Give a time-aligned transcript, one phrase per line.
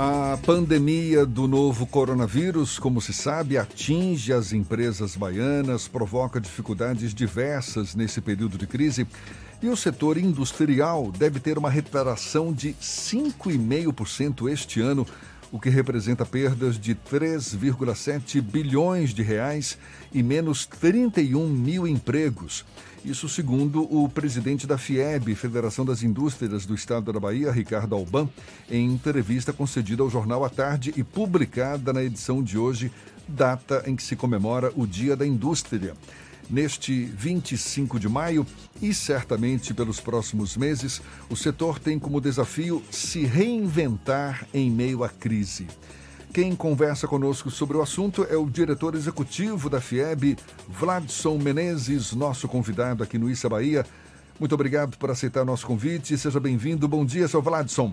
[0.00, 7.96] A pandemia do novo coronavírus, como se sabe, atinge as empresas baianas, provoca dificuldades diversas
[7.96, 9.08] nesse período de crise.
[9.60, 15.04] E o setor industrial deve ter uma recuperação de 5,5% este ano,
[15.50, 19.76] o que representa perdas de 3,7 bilhões de reais
[20.12, 22.64] e menos 31 mil empregos.
[23.04, 28.28] Isso segundo o presidente da FIEB, Federação das Indústrias do Estado da Bahia, Ricardo Alban,
[28.70, 32.90] em entrevista concedida ao Jornal à Tarde e publicada na edição de hoje,
[33.26, 35.94] data em que se comemora o Dia da Indústria.
[36.50, 38.46] Neste 25 de maio
[38.80, 45.08] e certamente pelos próximos meses, o setor tem como desafio se reinventar em meio à
[45.08, 45.66] crise.
[46.32, 50.36] Quem conversa conosco sobre o assunto é o diretor executivo da FIEB,
[50.68, 53.84] Vladson Menezes, nosso convidado aqui no Issa Bahia.
[54.38, 56.16] Muito obrigado por aceitar nosso convite.
[56.16, 56.86] Seja bem-vindo.
[56.86, 57.92] Bom dia, seu Vladson.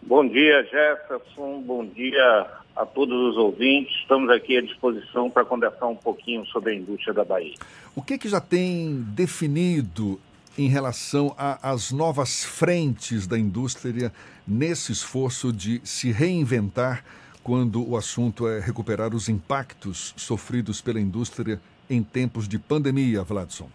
[0.00, 1.60] Bom dia, Jefferson.
[1.60, 3.94] Bom dia a todos os ouvintes.
[3.96, 7.54] Estamos aqui à disposição para conversar um pouquinho sobre a indústria da Bahia.
[7.94, 10.20] O que, que já tem definido
[10.58, 14.12] em relação às novas frentes da indústria
[14.46, 17.04] nesse esforço de se reinventar
[17.42, 23.68] quando o assunto é recuperar os impactos sofridos pela indústria em tempos de pandemia, Vladson?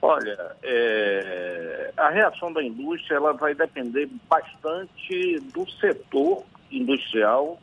[0.00, 7.60] Olha, é, a reação da indústria ela vai depender bastante do setor industrial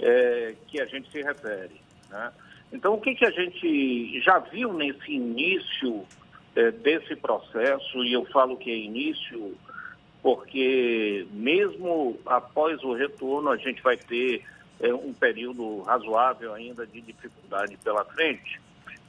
[0.00, 1.80] é, que a gente se refere.
[2.10, 2.32] Né?
[2.72, 6.04] Então, o que, que a gente já viu nesse início
[6.54, 9.56] é, desse processo, e eu falo que é início,
[10.22, 14.44] porque mesmo após o retorno, a gente vai ter
[14.80, 18.60] é, um período razoável ainda de dificuldade pela frente,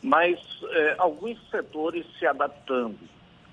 [0.02, 0.40] mas
[0.72, 2.98] é, alguns setores se adaptando.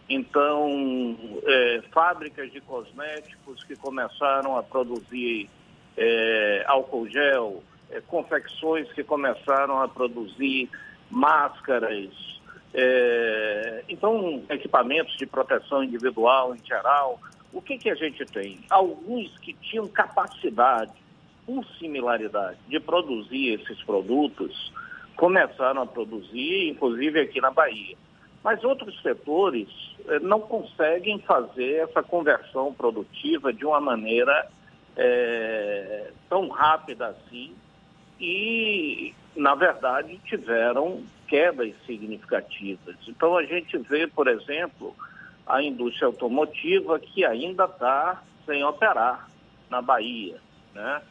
[0.08, 5.50] Então, é, fábricas de cosméticos que começaram a produzir
[5.96, 10.70] é, álcool gel, é, confecções que começaram a produzir
[11.10, 12.10] máscaras,
[12.74, 17.18] é, então, equipamentos de proteção individual em geral,
[17.52, 18.60] o que, que a gente tem?
[18.68, 20.92] Alguns que tinham capacidade,
[21.46, 24.72] por similaridade, de produzir esses produtos,
[25.16, 27.96] começaram a produzir, inclusive aqui na Bahia.
[28.44, 29.68] Mas outros setores
[30.06, 34.48] eh, não conseguem fazer essa conversão produtiva de uma maneira
[34.96, 37.54] é, tão rápida assim
[38.20, 42.96] e, na verdade, tiveram quedas significativas.
[43.06, 44.94] Então, a gente vê, por exemplo,
[45.46, 49.28] a indústria automotiva que ainda está sem operar
[49.70, 50.36] na Bahia.
[50.74, 51.02] Né?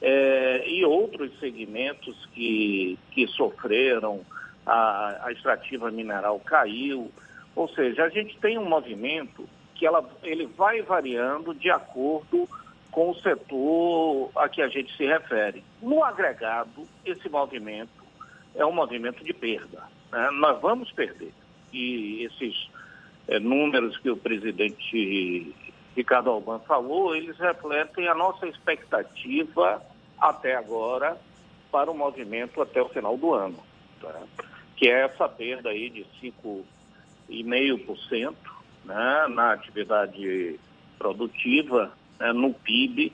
[0.00, 4.24] É, e outros segmentos que, que sofreram,
[4.66, 7.10] a, a extrativa mineral caiu.
[7.54, 12.48] Ou seja, a gente tem um movimento que ela, ele vai variando de acordo
[12.96, 15.62] com o setor a que a gente se refere.
[15.82, 18.02] No agregado, esse movimento
[18.54, 19.82] é um movimento de perda.
[20.10, 20.30] Né?
[20.32, 21.30] Nós vamos perder.
[21.74, 22.70] E esses
[23.28, 25.54] é, números que o presidente
[25.94, 29.82] Ricardo Alban falou, eles refletem a nossa expectativa
[30.18, 31.18] até agora
[31.70, 33.58] para o movimento até o final do ano,
[34.00, 34.22] tá?
[34.74, 36.06] que é essa perda aí de
[37.28, 38.34] 5,5%
[38.86, 40.58] né, na atividade
[40.98, 43.12] produtiva, né, no PIB,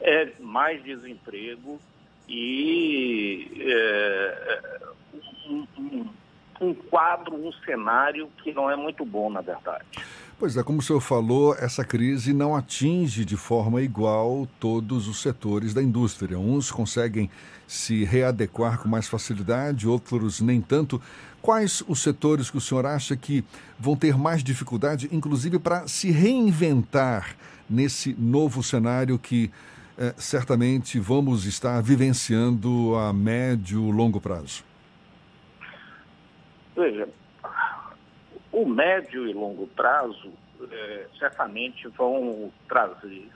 [0.00, 1.80] é mais desemprego
[2.28, 4.70] e é,
[5.48, 6.06] um, um,
[6.60, 9.84] um quadro, um cenário que não é muito bom, na verdade.
[10.36, 15.22] Pois é, como o senhor falou, essa crise não atinge de forma igual todos os
[15.22, 16.38] setores da indústria.
[16.38, 17.30] Uns conseguem
[17.68, 21.00] se readequar com mais facilidade, outros nem tanto.
[21.40, 23.44] Quais os setores que o senhor acha que
[23.78, 27.36] vão ter mais dificuldade, inclusive para se reinventar
[27.70, 29.52] nesse novo cenário que
[29.96, 34.64] eh, certamente vamos estar vivenciando a médio e longo prazo?
[36.76, 37.08] Veja,
[38.54, 40.32] o médio e longo prazo
[40.70, 43.28] é, certamente vão trazer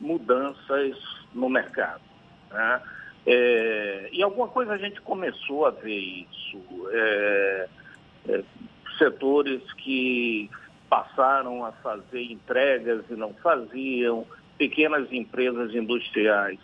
[0.00, 0.96] mudanças
[1.32, 2.02] no mercado.
[2.50, 2.82] Né?
[3.26, 6.60] É, e alguma coisa a gente começou a ver isso.
[6.90, 7.68] É,
[8.28, 8.44] é
[8.98, 10.50] setores que
[10.88, 14.26] passaram a fazer entregas e não faziam,
[14.56, 16.58] pequenas empresas industriais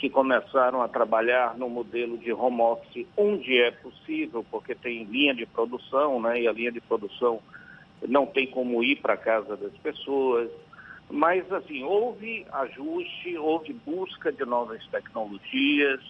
[0.00, 5.34] que começaram a trabalhar no modelo de home office, onde é possível, porque tem linha
[5.34, 6.40] de produção, né?
[6.40, 7.38] E a linha de produção
[8.08, 10.50] não tem como ir para a casa das pessoas.
[11.10, 16.00] Mas, assim, houve ajuste, houve busca de novas tecnologias.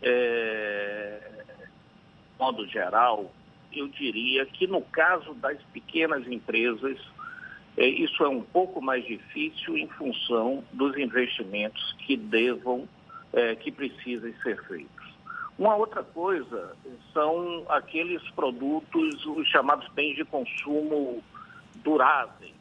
[0.00, 1.18] É...
[1.58, 3.32] De modo geral,
[3.72, 7.00] eu diria que no caso das pequenas empresas,
[7.76, 12.88] é, isso é um pouco mais difícil em função dos investimentos que devam,
[13.34, 15.14] é, que precisem ser feitos.
[15.58, 16.76] Uma outra coisa
[17.12, 21.22] são aqueles produtos, os chamados bens de consumo
[21.76, 22.54] duráveis.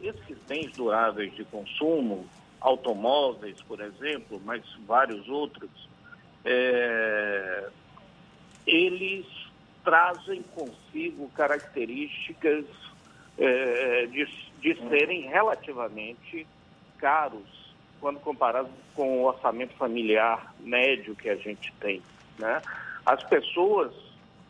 [0.00, 2.26] Esses bens duráveis de consumo,
[2.60, 5.70] automóveis, por exemplo, mas vários outros,
[6.44, 7.68] é,
[8.66, 9.26] eles
[9.84, 12.64] trazem consigo características
[13.38, 14.24] é, de,
[14.60, 16.46] de serem relativamente
[16.98, 17.61] caros
[18.02, 22.02] quando comparado com o orçamento familiar médio que a gente tem.
[22.36, 22.60] Né?
[23.06, 23.94] As pessoas,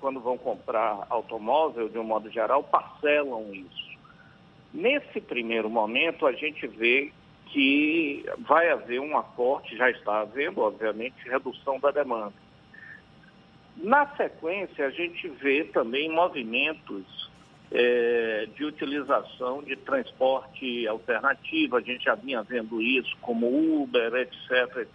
[0.01, 3.93] quando vão comprar automóvel, de um modo geral, parcelam isso.
[4.73, 7.13] Nesse primeiro momento, a gente vê
[7.49, 12.33] que vai haver um aporte, já está havendo, obviamente, redução da demanda.
[13.77, 17.31] Na sequência, a gente vê também movimentos
[17.75, 24.87] é, de utilização de transporte alternativo, a gente já vinha vendo isso, como Uber, etc.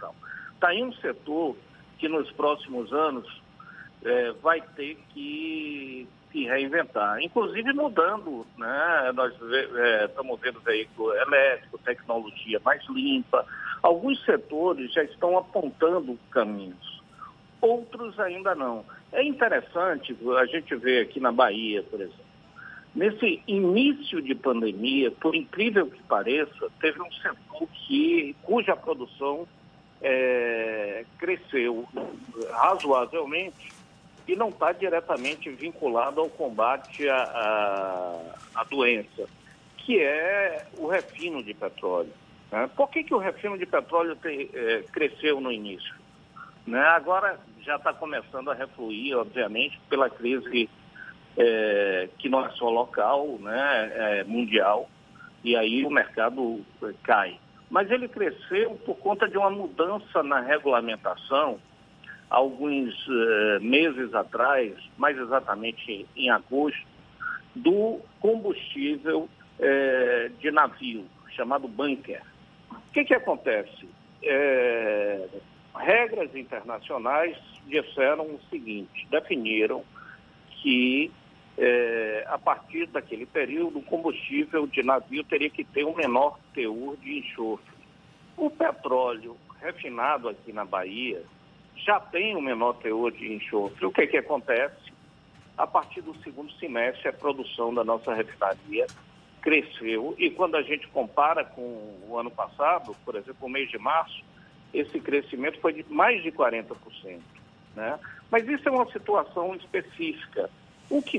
[0.54, 1.56] Está aí um setor
[1.98, 3.26] que nos próximos anos
[4.04, 9.12] é, vai ter que se reinventar, inclusive mudando, né?
[9.14, 13.44] Nós é, estamos vendo veículo elétrico, tecnologia mais limpa.
[13.82, 17.02] Alguns setores já estão apontando caminhos,
[17.60, 18.84] outros ainda não.
[19.10, 22.27] É interessante a gente ver aqui na Bahia, por exemplo.
[22.98, 29.46] Nesse início de pandemia, por incrível que pareça, teve um setor que, cuja produção
[30.02, 31.86] é, cresceu
[32.50, 33.68] razoavelmente
[34.26, 38.20] e não está diretamente vinculado ao combate à,
[38.56, 39.28] à, doença,
[39.76, 42.12] que é o refino de petróleo.
[42.50, 42.68] Né?
[42.76, 45.94] Por que, que o refino de petróleo te, é, cresceu no início?
[46.66, 46.80] Né?
[46.80, 50.68] Agora já está começando a refluir, obviamente, pela crise
[51.38, 54.90] é, que não é só local, né, é mundial,
[55.44, 57.38] e aí o mercado é, cai.
[57.70, 61.60] Mas ele cresceu por conta de uma mudança na regulamentação,
[62.28, 66.86] alguns é, meses atrás, mais exatamente em agosto,
[67.54, 69.28] do combustível
[69.60, 72.22] é, de navio, chamado bunker.
[72.70, 73.88] O que, que acontece?
[75.74, 77.36] Regras internacionais
[77.66, 79.84] disseram o seguinte, definiram
[80.60, 81.12] que
[81.60, 86.96] é, a partir daquele período, o combustível de navio teria que ter um menor teor
[86.98, 87.76] de enxofre.
[88.36, 91.20] O petróleo refinado aqui na Bahia
[91.74, 93.84] já tem um menor teor de enxofre.
[93.84, 94.92] O que, que acontece?
[95.56, 98.86] A partir do segundo semestre, a produção da nossa refinaria
[99.42, 103.78] cresceu e quando a gente compara com o ano passado, por exemplo, o mês de
[103.78, 104.22] março,
[104.72, 107.18] esse crescimento foi de mais de 40%.
[107.74, 107.98] Né?
[108.30, 110.48] Mas isso é uma situação específica
[110.90, 111.18] o que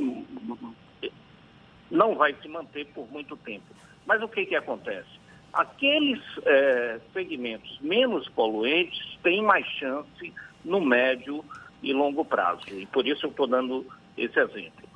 [1.89, 3.65] não vai se manter por muito tempo.
[4.05, 5.09] Mas o que, que acontece?
[5.51, 10.33] Aqueles é, segmentos menos poluentes têm mais chance
[10.63, 11.43] no médio
[11.81, 12.61] e longo prazo.
[12.71, 13.85] E por isso eu estou dando
[14.17, 14.87] esse exemplo.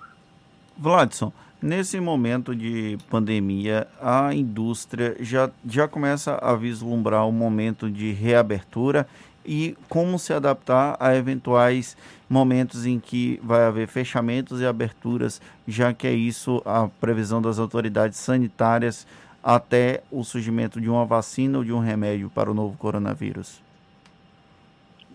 [0.77, 1.31] Vladson,
[1.61, 9.07] nesse momento de pandemia, a indústria já, já começa a vislumbrar um momento de reabertura
[9.45, 11.97] e como se adaptar a eventuais
[12.29, 17.59] momentos em que vai haver fechamentos e aberturas, já que é isso a previsão das
[17.59, 19.05] autoridades sanitárias
[19.43, 23.61] até o surgimento de uma vacina ou de um remédio para o novo coronavírus?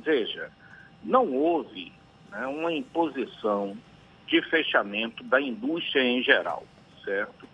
[0.04, 0.50] Veja,
[1.02, 1.92] não houve
[2.30, 3.76] né, uma imposição
[4.26, 6.64] de fechamento da indústria em geral,
[7.04, 7.48] certo?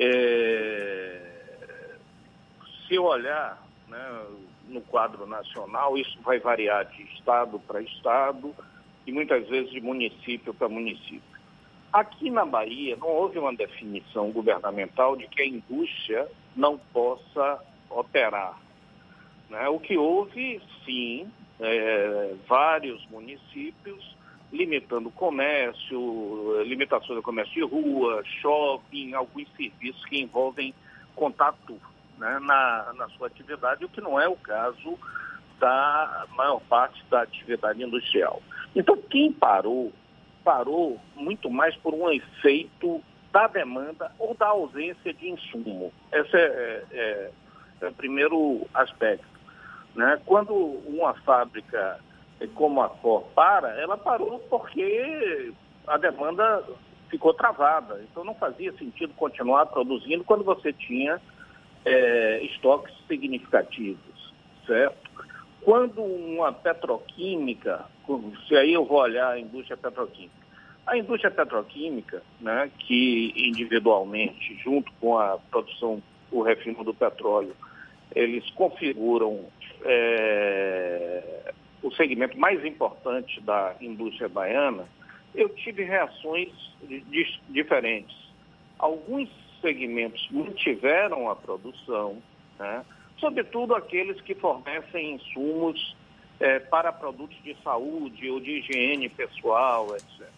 [0.00, 1.22] É...
[2.88, 4.22] Se olhar né,
[4.68, 8.54] no quadro nacional, isso vai variar de estado para estado
[9.06, 11.36] e muitas vezes de município para município.
[11.92, 18.60] Aqui na Bahia não houve uma definição governamental de que a indústria não possa operar.
[19.48, 19.68] Né?
[19.68, 21.30] O que houve, sim,
[21.60, 24.16] é, vários municípios
[24.52, 30.74] limitando o comércio, limitações do comércio de rua, shopping, alguns serviços que envolvem
[31.14, 31.80] contato
[32.18, 34.98] né, na, na sua atividade, o que não é o caso
[35.58, 38.42] da maior parte da atividade industrial.
[38.74, 39.92] Então, quem parou,
[40.44, 45.92] parou muito mais por um efeito da demanda ou da ausência de insumo.
[46.12, 47.30] Esse é, é, é,
[47.82, 49.26] é o primeiro aspecto.
[49.94, 50.20] Né?
[50.26, 52.00] Quando uma fábrica
[52.54, 55.52] como a Cor para, ela parou porque
[55.86, 56.62] a demanda
[57.08, 58.02] ficou travada.
[58.10, 61.20] Então não fazia sentido continuar produzindo quando você tinha
[61.86, 64.34] é, estoques significativos,
[64.66, 65.06] certo?
[65.62, 67.86] Quando uma petroquímica,
[68.46, 70.46] se aí eu vou olhar a indústria petroquímica,
[70.86, 77.56] A indústria petroquímica, né, que individualmente, junto com a produção, o refino do petróleo,
[78.14, 79.46] eles configuram
[79.84, 81.52] é,
[81.82, 84.88] o segmento mais importante da indústria baiana,
[85.34, 86.52] eu tive reações
[87.48, 88.16] diferentes.
[88.78, 89.28] Alguns
[89.66, 92.22] segmentos mantiveram a produção,
[92.56, 92.84] né?
[93.18, 95.96] sobretudo aqueles que fornecem insumos
[96.38, 100.28] é, para produtos de saúde ou de higiene pessoal, etc.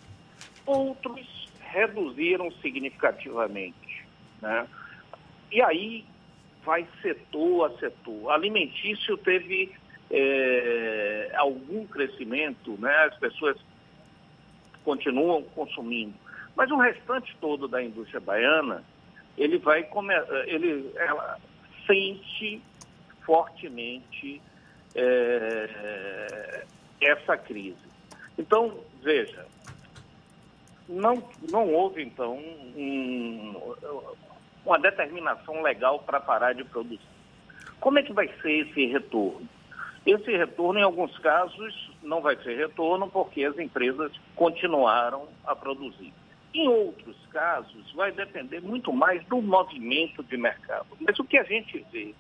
[0.65, 4.07] Outros reduziram significativamente.
[4.41, 4.67] Né?
[5.53, 6.05] E aí
[6.65, 8.31] vai setor a setor.
[8.31, 9.73] Alimentício teve
[10.11, 12.95] é, algum crescimento, né?
[13.11, 13.59] as pessoas
[14.85, 16.15] continuam consumindo.
[16.57, 18.83] Mas o restante todo da indústria baiana,
[19.39, 19.89] ele vai
[20.47, 21.39] ele ela
[21.87, 22.61] sente
[23.25, 24.43] fortemente
[24.95, 26.65] é,
[27.01, 27.77] essa crise.
[28.37, 29.47] Então, veja,
[30.89, 33.75] não, não houve, então, um,
[34.65, 37.01] uma determinação legal para parar de produzir.
[37.81, 39.49] Como é que vai ser esse retorno?
[40.07, 46.13] Esse retorno, em alguns casos, não vai ser retorno porque as empresas continuaram a produzir.
[46.55, 50.87] Em outros casos, vai depender muito mais do movimento de mercado.
[51.01, 52.15] Mas o que a gente vê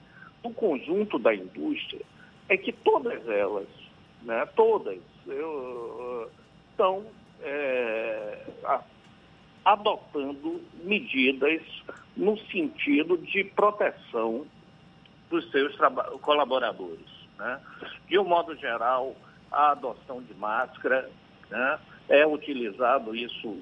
[0.44, 2.04] no conjunto da indústria
[2.48, 3.68] é que todas elas,
[4.22, 4.98] né, todas,
[6.70, 7.04] estão
[7.42, 8.46] é,
[9.64, 11.62] adotando medidas
[12.16, 14.46] no sentido de proteção
[15.30, 15.76] dos seus
[16.20, 17.06] colaboradores.
[17.38, 17.60] Né?
[18.08, 19.14] De um modo geral,
[19.50, 21.10] a adoção de máscara,
[21.50, 21.78] né?
[22.08, 23.58] é utilizado isso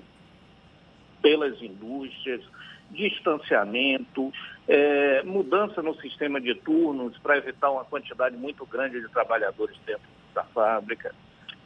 [1.23, 2.43] pelas indústrias,
[2.91, 4.33] distanciamento,
[4.69, 10.07] é, mudança no sistema de turnos para evitar uma quantidade muito grande de trabalhadores dentro
[10.35, 11.15] da fábrica.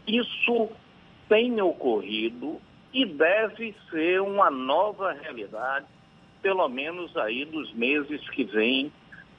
[0.07, 0.69] Isso
[1.29, 2.61] tem ocorrido
[2.93, 5.87] e deve ser uma nova realidade,
[6.43, 8.93] pelo menos aí dos meses que vêm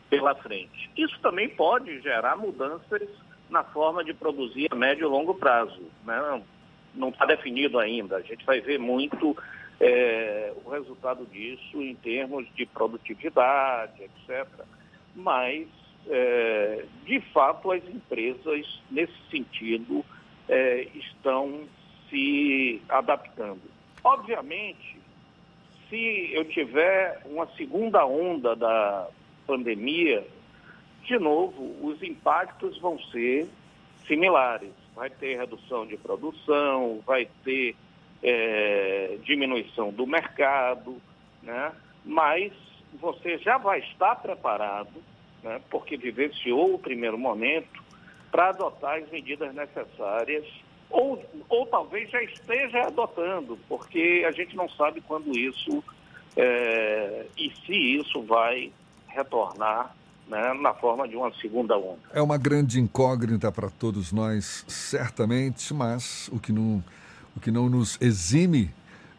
[0.10, 0.90] pela frente.
[0.96, 3.08] Isso também pode gerar mudanças
[3.50, 5.82] na forma de produzir a médio e longo prazo.
[6.06, 6.42] Né?
[6.96, 8.18] Não está definido ainda.
[8.18, 9.36] A gente vai ver muito
[9.82, 14.48] é, o resultado disso em termos de produtividade, etc.
[15.16, 15.68] Mas,
[16.08, 20.06] é, de fato, as empresas, nesse sentido,
[20.48, 21.64] é, estão
[22.10, 23.62] se adaptando.
[24.04, 24.98] Obviamente,
[25.90, 29.08] se eu tiver uma segunda onda da
[29.48, 30.24] pandemia,
[31.04, 33.50] de novo, os impactos vão ser
[34.08, 34.70] similares.
[34.96, 37.76] Vai ter redução de produção, vai ter
[38.24, 41.02] é, diminuição do mercado,
[41.42, 41.72] né?
[42.06, 42.52] mas
[43.00, 45.02] você já vai estar preparado,
[45.44, 45.62] né?
[45.70, 47.82] porque vivenciou o primeiro momento,
[48.32, 50.46] para adotar as medidas necessárias,
[50.90, 55.84] ou, ou talvez já esteja adotando, porque a gente não sabe quando isso
[56.36, 58.72] é, e se isso vai
[59.08, 59.96] retornar
[60.28, 62.00] né, na forma de uma segunda onda.
[62.14, 66.82] É uma grande incógnita para todos nós, certamente, mas o que não,
[67.36, 68.72] o que não nos exime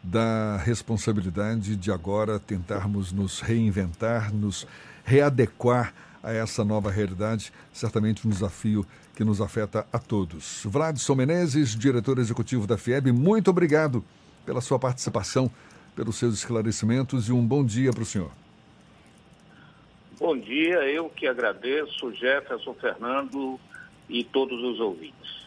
[0.03, 4.67] da responsabilidade de agora tentarmos nos reinventar, nos
[5.05, 10.63] readequar a essa nova realidade, certamente um desafio que nos afeta a todos.
[10.65, 14.03] Vladson Menezes, diretor executivo da FIEB, muito obrigado
[14.45, 15.51] pela sua participação,
[15.95, 18.31] pelos seus esclarecimentos e um bom dia para o senhor.
[20.19, 23.59] Bom dia, eu que agradeço, Jefferson, Fernando
[24.09, 25.42] e todos os ouvintes.